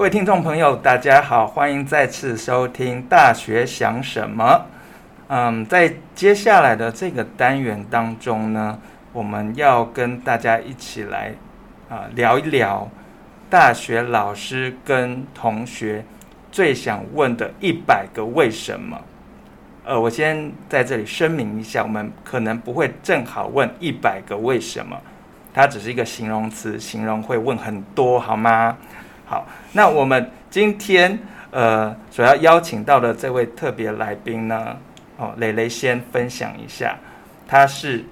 [0.00, 4.44] 各位听众朋友，大家好，欢迎再次收听《大学想什么》。
[5.28, 8.78] 嗯，在接下来的这个单元当中呢，
[9.12, 11.34] 我们要跟大家一起来
[11.90, 12.88] 啊、聊一聊
[13.50, 16.02] 大学老师跟同学
[16.50, 18.98] 最想问的一百个为什么。
[19.84, 24.98] 呃，我先在这里声明一下，我们可能不会正好问一百个为什么，
[25.52, 28.78] 它只是一个形容词，形容会问很多，好吗？
[29.30, 31.16] 好，那我们今天
[31.52, 34.76] 呃所要邀请到的这位特别来宾呢，
[35.18, 36.96] 哦，蕾蕾先分享一下，
[37.46, 38.04] 他是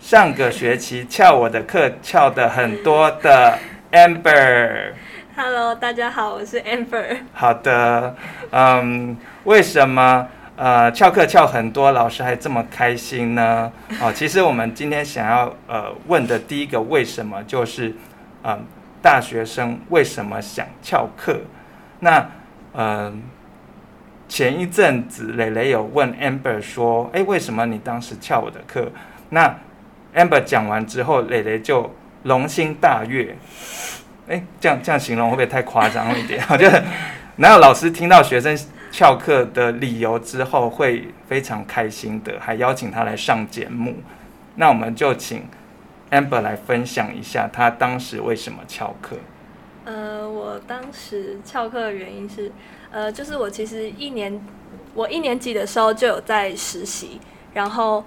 [0.00, 3.56] 上个学期翘我的课翘的很多的
[3.92, 4.94] Amber。
[5.36, 7.18] Hello，大家好，我是 Amber。
[7.32, 8.16] 好的，
[8.50, 13.70] 嗯，为什么呃翘课翘很多，老师还这么开心呢？
[14.00, 17.94] 哦，其实我们今天想要呃问的第一个为什么就是，
[18.42, 18.66] 嗯。
[19.04, 21.38] 大学生为什么想翘课？
[22.00, 22.26] 那，
[22.72, 23.22] 嗯、
[24.26, 28.90] 前一阵子蕾蕾有问 Amber 说：“哎，为什么你当时翘我的课？”
[29.28, 29.54] 那
[30.14, 33.36] Amber 讲完之后，蕾蕾就龙心大悦。
[34.26, 36.42] 哎，这样这样形容会不会太夸张一点？
[36.48, 36.82] 我觉得，
[37.36, 38.58] 哪有老师听到学生
[38.90, 43.96] 翘课的理由之后会非常开心的，还邀请他来上节目？
[44.54, 45.42] 那我们就请。
[46.10, 49.16] Amber 来分享一下，他当时为什么翘课？
[49.84, 52.50] 呃，我当时翘课的原因是，
[52.90, 54.40] 呃，就是我其实一年，
[54.94, 57.20] 我一年级的时候就有在实习，
[57.52, 58.04] 然后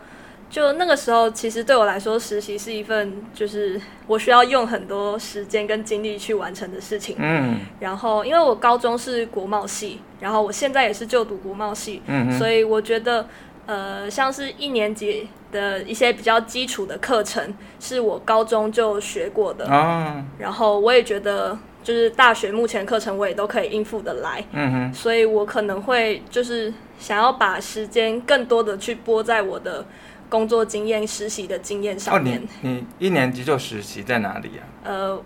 [0.50, 7.16] 就那个时候，其实对我来说，实习是一份就是我需要用很多时间跟精力去完成的事情。
[7.20, 7.59] 嗯。
[7.80, 13.28] 然后，因为我高中是国贸系，然后我现在也是就读国贸系，嗯，所以我觉得。
[13.68, 19.68] 呃，像是一年级的一些比较基础的课程，是我高中就学过的。
[19.68, 20.26] 啊。
[20.40, 24.44] 然后我也觉得，就是大学目前课程我也都可以应付得来。
[24.53, 24.94] 嗯哼。
[24.94, 29.86] 所以我可能会就是想要把时间更多的去拨在我的
[30.30, 32.40] 工作经验、实习的经验上面。
[32.40, 34.64] 哦，你你一年级就实习在哪里呀？
[34.86, 35.22] 呃，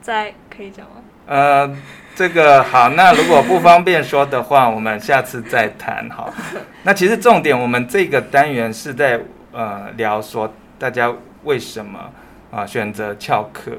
[0.00, 1.02] 在可以讲吗？
[1.26, 1.76] 呃。
[2.14, 6.08] 这个好，那如果不方便说的话，我们下次再谈。
[6.10, 6.32] 好，
[6.84, 9.18] 那其实重点，我们这个单元是在
[9.50, 11.10] 呃聊说大家
[11.44, 11.98] 为什么
[12.50, 13.72] 啊、呃、选择翘课。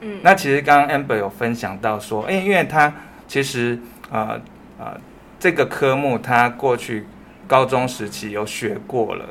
[0.00, 2.92] 嗯，那其实刚刚 Amber 有分享到说，哎，因为他
[3.26, 3.78] 其实
[4.10, 4.40] 呃
[4.78, 4.96] 呃
[5.38, 7.06] 这个科目他过去
[7.48, 9.24] 高中时期有学过了，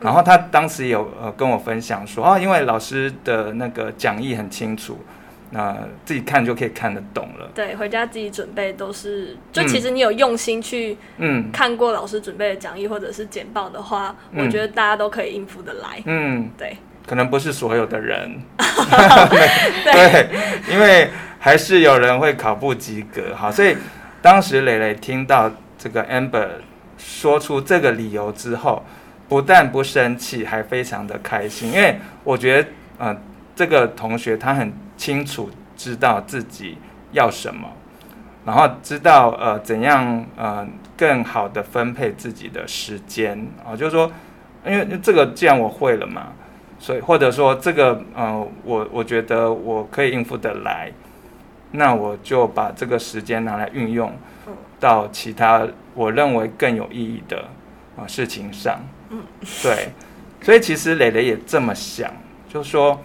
[0.00, 5.04] 然后他当时有呃跟我分享说，哦，因为老师的那个讲义很清楚。
[5.50, 7.48] 那、呃、自己看就可以看得懂了。
[7.54, 16.02] 对，回家自己准备都是，就其实你有用心去嗯看过老师准备的讲义或者是简报的话，嗯、我觉得大家都可以应付得来。
[16.06, 16.76] 嗯，对。
[17.06, 20.28] 可能不是所有的人， 对，对，
[20.68, 21.08] 因为
[21.38, 23.32] 还是有人会考不及格。
[23.32, 23.76] 哈，所以
[24.20, 26.48] 当时蕾蕾听到这个 Amber
[26.98, 28.84] 说出这个理由之后，
[29.28, 32.68] 不但不生气，还非常的开心，因为我觉得，
[32.98, 33.16] 呃，
[33.56, 34.72] 这个同学他很。
[34.96, 36.78] 清楚知道自己
[37.12, 37.68] 要什么，
[38.46, 44.10] 然后知道呃怎样呃更好的分配自己的时间啊、呃，就是说，
[44.66, 46.28] 因为这个既然我会了嘛，
[46.78, 50.90] 所以或者说这个呃我我觉得我可以应付得来，
[51.72, 54.10] 那我就把这个时间拿来运用
[54.80, 57.36] 到其他我认为更有意义的
[57.96, 58.80] 啊、呃、事情上。
[59.62, 59.90] 对，
[60.40, 62.10] 所以其实蕾蕾也这么想，
[62.48, 62.98] 就是说，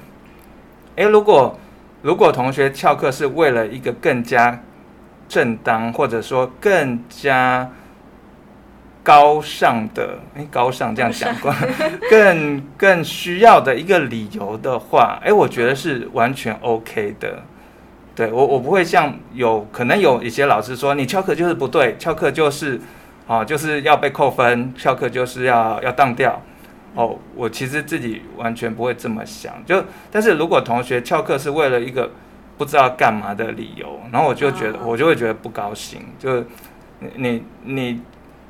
[0.95, 1.57] 诶，如果
[2.01, 4.61] 如果同学翘课是为了一个更加
[5.29, 7.69] 正当，或者说更加
[9.03, 11.53] 高尚的，诶，高尚这样讲过，
[12.09, 17.43] 更更需要的一个理由的话，诶，我觉得是完全 OK 的。
[18.13, 22.79] 对，我，我不会像有可能有一些老师说，你翘课就是不对，翘课就是，
[23.25, 26.41] 哦，就是要被扣分，翘课就是要要当掉。
[26.93, 32.11] 哦，我其实自己完全不会这么想，就但是如果同学翘课是为了一个
[32.57, 36.43] 不知道干嘛的理由，然后我就觉得我就会觉得不高兴，就
[37.15, 38.01] 你你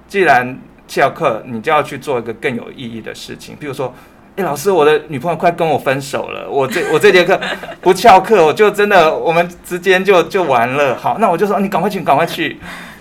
[0.07, 3.93] 既然翘课，你就要去做一个更有意义的事情，比如说，
[4.35, 7.39] 哎，老师，我的女朋友快跟我分手了，我这我这节课
[7.79, 10.97] 不翘课，我就真的我们之间就就完了。
[10.97, 12.57] 好，那我就说你赶快去，赶快去。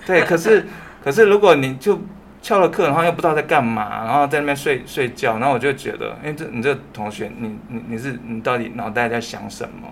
[0.06, 0.66] 对，可是
[1.02, 1.98] 可是如果你就。
[2.42, 9.88] 翘了课，然后又不知道在干嘛，然后在那边睡睡觉，然后我就觉得，哎，这你这同学，你你你是你到底脑袋在想什么？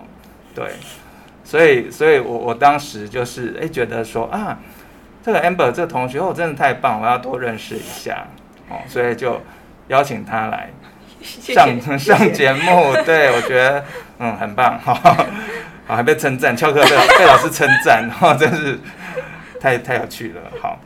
[0.55, 0.71] 对，
[1.43, 4.57] 所以所以我我当时就是哎觉得说啊，
[5.23, 8.25] 这个 Amber 这个同学哦真的太棒，我要多认识一下
[8.69, 9.41] 哦，所以就
[9.87, 10.69] 邀请他来
[11.21, 13.83] 上上节目， 对我觉得
[14.19, 14.93] 嗯很棒哈。
[15.87, 18.77] 啊，还被称赞，翘课被被老师称赞，哈，真是
[19.59, 20.41] 太太有趣了。
[20.61, 20.79] 好，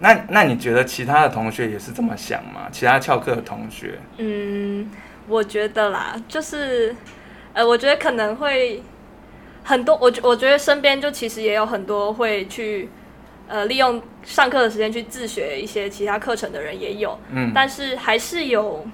[0.00, 2.68] 那那你觉得其他的同学也是这么想吗？
[2.72, 3.98] 其他翘课的同学？
[4.18, 4.90] 嗯，
[5.28, 6.96] 我觉得啦，就是，
[7.52, 8.82] 呃，我觉得可能会
[9.62, 12.88] 很多，我我觉得身边就其实也有很多会去。
[13.52, 18.86] 呃，利用上课的时间去自学一些其他课程的人也有，嗯，但是还是有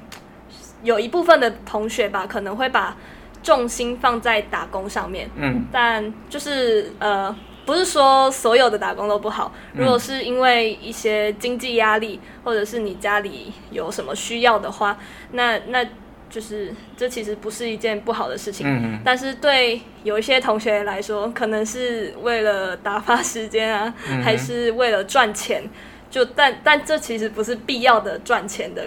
[0.83, 2.97] 有一部分的同学吧，可能会把
[3.43, 7.37] 重心放在打工上面，嗯，但就是呃，
[7.67, 14.97] 不是说所有的打工都不好，如果是因为一些经济压力，或者是你家里有什么需要的话，
[15.33, 15.85] 那那。
[16.29, 25.63] 就是这其实不是一件不好的事情，但是对有一些同学来说，可能是为了打发时间啊，嗯、还是为了赚钱，
[26.11, 28.83] 就但但这其实不是必要的赚钱的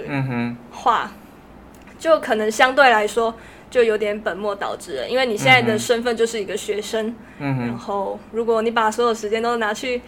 [0.70, 3.34] 话，嗯、就可能相对来说
[3.70, 10.02] 就有点本末倒置了，因为你现在的身份就是一个学生，嗯、然后如果你把所有时间都拿去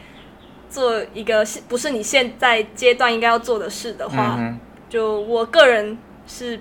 [0.69, 4.59] 做一个不是你现在阶段应该要做的事的话，嗯、
[4.89, 6.59] 就我个人是。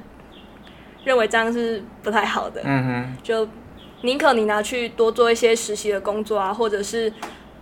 [1.02, 3.48] 认为这样是不太好的，嗯哼，就
[4.02, 7.10] 宁可你拿去多做一些实习的工作啊，或者是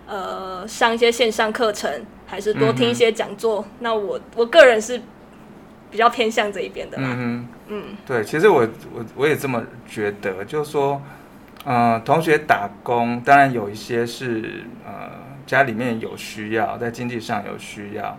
[0.05, 1.89] 呃上一些线上课程，
[2.25, 3.61] 还是多听一些讲座。
[3.61, 5.01] 嗯、那我我个人是
[5.89, 7.03] 比较偏向这一边的啦。
[7.05, 11.01] 嗯哼嗯，对，其实我我我也这么觉得，就是说，
[11.65, 15.09] 呃，同学打工，当然有一些是呃
[15.45, 18.17] 家里面有需要，在经济上有需要，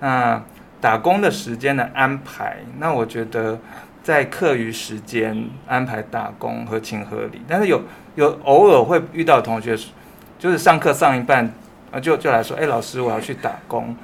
[0.00, 0.42] 那
[0.80, 3.58] 打工的时间的安排，那我觉得。
[4.02, 7.82] 在课余时间安排打工合情合理，但是有
[8.14, 9.76] 有偶尔会遇到同学，
[10.38, 11.44] 就是上课上一半
[11.92, 13.94] 啊，就就来说，哎、欸，老师我要去打工，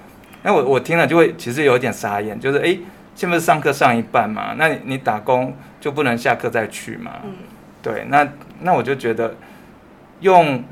[0.43, 2.81] 那我我听了就会其实有点傻眼，就是哎、欸，
[3.17, 7.11] 现在不是上课上一半嘛，那你你打工就不能下课再去嘛？
[7.25, 7.33] 嗯、
[7.83, 8.29] 对，那
[8.61, 9.35] 那我就觉得
[10.21, 10.63] 用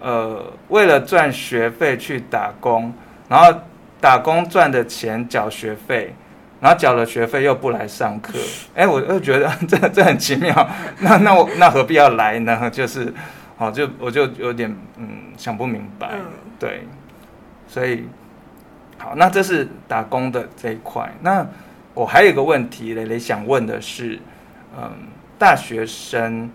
[0.00, 2.92] 呃为了赚学费去打工，
[3.28, 3.60] 然后
[4.00, 6.12] 打工赚的钱缴学费。
[6.62, 8.34] 然后缴了学费又不来上课，
[8.76, 10.70] 哎，我就觉得 这这很奇妙。
[11.00, 12.70] 那那我那何必要来呢？
[12.70, 13.12] 就是，
[13.56, 16.12] 好，就我就有点嗯想不明白。
[16.60, 16.86] 对，
[17.66, 18.06] 所以
[18.96, 21.12] 好，那这是打工的这一块。
[21.20, 21.44] 那
[21.94, 24.18] 我还有一个问题，蕾蕾想问的是，
[24.76, 24.90] 嗯，
[25.38, 26.50] 大学生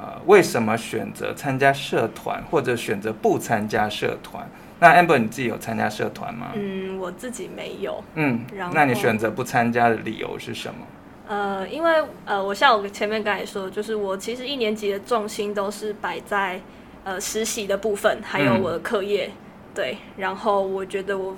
[0.00, 4.48] 呃为什么选择参加社团，或者选择不参加社团？
[4.80, 6.52] 那 Amber 你自己有参加社团吗？
[6.54, 8.02] 嗯，我自己没有。
[8.14, 10.86] 嗯，然后那你选择不参加的理由是什么？
[11.28, 16.60] 呃，因为呃，我像我前面刚才说，就是我其实一年级的重心都是摆在
[17.04, 19.26] 呃实习的部分，还有我的课业。
[19.26, 19.32] 嗯、
[19.72, 21.36] 对，然后我觉得我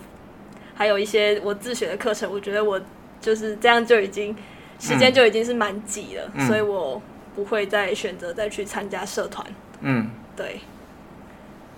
[0.75, 2.81] 还有一些我自学的课程，我觉得我
[3.23, 4.37] 就是这样就已经
[4.79, 7.01] 时间就已经是蛮挤了，嗯、所以我
[7.35, 9.47] 不会再选择再去参加社团。
[9.81, 10.61] 嗯，对。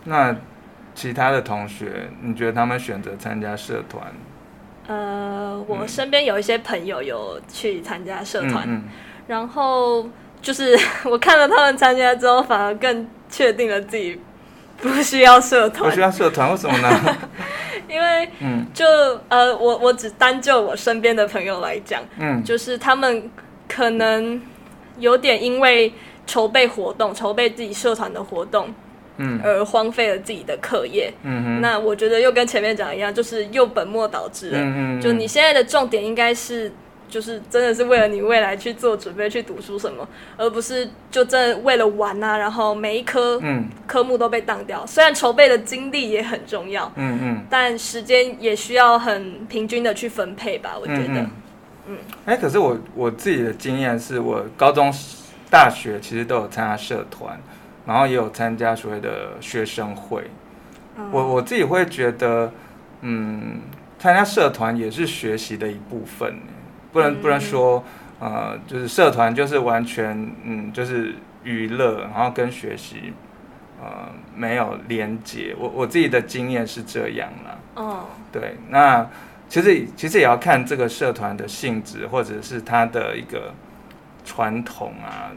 [0.02, 0.34] 那。
[0.96, 4.00] 其他的同学，你觉得他们选择参加社团？
[4.86, 8.82] 呃，我身边有一些朋友有去参加社团，嗯嗯、
[9.26, 10.08] 然后
[10.40, 10.78] 就是
[11.10, 14.20] 我看了他们参加之后，反而更确定了自己
[14.80, 15.90] 不需要社团。
[15.90, 17.16] 不需要社团，为什么呢？
[17.94, 18.28] 因为，
[18.74, 18.84] 就
[19.28, 23.30] 呃，我我只单就我身边的朋友来讲，嗯，就是他们
[23.68, 24.40] 可能
[24.98, 25.92] 有点因为
[26.26, 28.72] 筹备活动，筹备自己社团的活动。
[29.16, 31.08] 嗯，而荒废了自己的课业。
[31.22, 34.58] 嗯哼，那我觉得又跟前面讲一样，就是又本末倒置了。
[34.58, 36.72] 嗯嗯，就你现在的重点应该是，
[37.14, 40.04] 就是真的是为了你未来去做准备，去读书什么，
[40.36, 44.84] 而不是就真的为了玩啊，然后每一科嗯科目都被当掉。
[44.84, 50.74] 虽然筹备的精力也很重要，嗯嗯，但时间也需要很平均的去分配吧。
[50.80, 51.24] 我觉得，
[51.86, 54.92] 嗯，哎、欸，可是我我自己的经验是我高中、
[55.48, 57.38] 大学其实都有参加社团。
[57.86, 60.24] 然后也有参加所谓的学生会，
[60.96, 62.50] 嗯、我我自己会觉得，
[63.02, 63.60] 嗯，
[63.98, 66.34] 参加社团也是学习的一部分，
[66.94, 67.82] 不能不能说，
[68.20, 73.12] 呃，就是社团就是完全，嗯，就是娱乐，然后跟学习，
[73.82, 75.56] 呃，没有连接。
[75.58, 77.58] 我我自己的经验是这样啦。
[77.74, 79.04] 哦，对，那
[79.48, 83.52] 其实其实也要看这个社团的性质，或者是它的一个
[84.24, 85.34] 传统啊。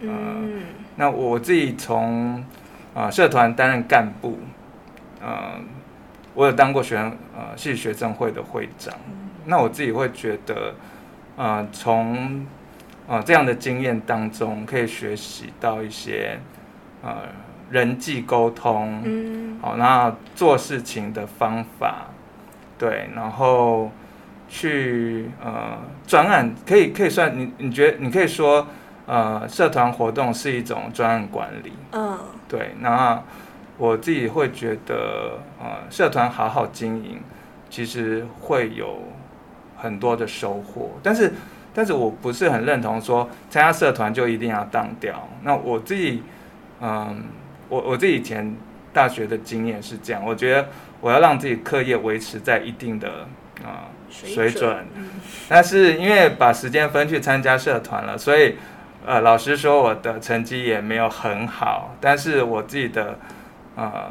[0.00, 0.64] 嗯，
[0.96, 2.34] 那我自己从
[2.92, 4.36] 啊、呃、社团担任干部，
[5.20, 5.52] 呃，
[6.34, 8.92] 我有当过学生呃系学生会的会长。
[9.48, 10.74] 那我自己会觉得，
[11.36, 12.46] 呃，从
[13.08, 16.38] 啊、呃、这样的经验当中，可以学习到一些
[17.02, 17.22] 呃
[17.70, 22.08] 人际沟通，嗯，好，那做事情的方法，
[22.78, 23.90] 对，然后
[24.48, 28.66] 去呃专案可以可以算你你觉得你可以说。
[29.10, 31.72] 呃，社团活动是一种专案管理。
[31.92, 32.72] 嗯，对。
[32.80, 33.18] 那
[33.78, 37.18] 我自己会觉得，呃，社团好好经营，
[37.70, 38.98] 其实会有
[39.78, 40.90] 很多的收获。
[41.02, 41.32] 但是，
[41.72, 45.26] 但是我不是很认同说参加社团就一定要当掉。
[45.42, 46.22] 那我自己，
[46.80, 47.16] 嗯、呃，
[47.70, 48.54] 我我自己以前
[48.92, 50.68] 大学的经验是这样，我觉得
[51.00, 53.08] 我要让自己课业维持在一定的
[53.64, 54.86] 啊、呃、水准。
[55.48, 58.56] 但是因为把时间分去参加社团了，所以。
[59.06, 63.18] 呃，老实说，我的成绩也没有很好，但是我自己的，
[63.74, 64.10] 呃，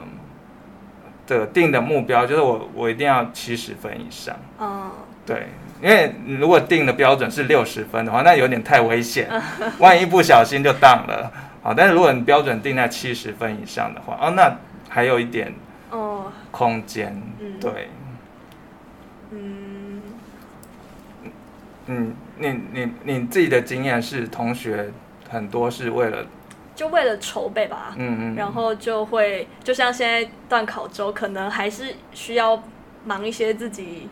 [1.27, 4.35] 的定的目标就是我我一定要七十分以上。
[4.57, 4.89] 哦。
[5.27, 5.45] 对，
[5.83, 9.29] 因为如果定的标准是六十分的话，那有点太危险，
[9.77, 11.31] 万一不小心就当了。
[11.61, 14.57] 好，但是如果你标准定在七十分以上的话，哦，那
[14.87, 15.53] 还有一点
[15.91, 17.09] 哦空间。
[17.39, 17.43] 哦。
[17.59, 17.89] 对。
[19.31, 20.01] 嗯。
[21.87, 22.15] 嗯。
[22.39, 24.91] 你你你自己的经验是同学
[25.27, 26.23] 很多是为了
[26.75, 32.63] 就为了筹备吧，嗯嗯，然后就会就像现在段考周，可能还是需要
[33.03, 34.07] 忙一些自己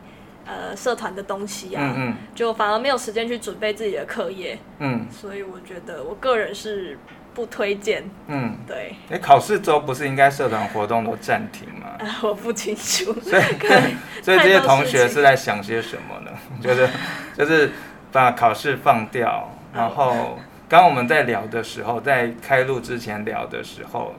[0.46, 6.98] 呃社团的东西啊，嗯嗯，就反而没有时间去准备自己的课业，嗯，所以我觉得我个人是
[7.34, 11.96] 不推荐，嗯，对，哎，考试周不是应该社团活动都暂停吗？
[12.00, 13.44] 呃， 我不清楚， 所以
[14.24, 16.32] 所以这些同学是在想些什么呢？
[16.62, 16.90] 就是
[17.38, 17.72] 就是。
[18.12, 24.16] 把考试放掉，然后刚我们在聊的时候，在开录之前聊的时候，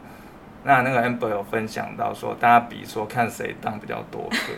[0.64, 4.52] 那那个 Amber 有分享到说，大家比说看谁当比较多科，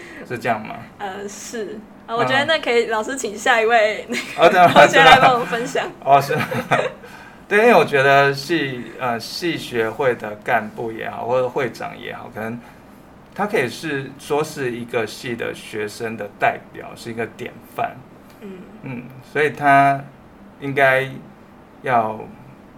[0.26, 0.76] 是这样吗？
[0.98, 5.90] 呃，是啊，我觉得那可以老师请下一位那个同学来帮我们分享。
[6.04, 6.36] 哦，是，
[7.48, 12.58] 对，因为我觉得系呃系学会的干部也好，或者会长也好，可能
[13.34, 17.96] 他可以是说是一个系的学生的代表，是一个典范。
[18.40, 18.48] 嗯
[18.82, 20.00] 嗯，所以他
[20.60, 21.08] 应该
[21.82, 22.20] 要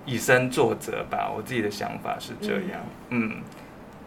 [0.07, 1.31] 以身作则吧。
[1.35, 2.81] 我自己的想法是这样。
[3.11, 3.43] 嗯，嗯，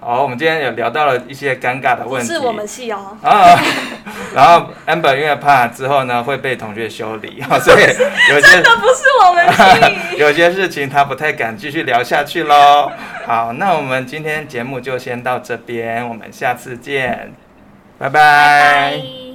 [0.03, 2.27] 好，我们今天有聊到了一些尴尬的问题。
[2.27, 3.15] 是我们系哦。
[3.22, 3.55] 啊，
[4.34, 10.17] 然后 Amber 因为怕之后呢会被同学修理， 所以有些真的不是我们系。
[10.17, 12.91] 有些事情他不太敢继续聊下去喽。
[13.27, 17.31] 好，那我们今天节目就先到这边，我们下次见，
[18.00, 18.10] 拜拜。
[18.10, 19.30] 拜拜。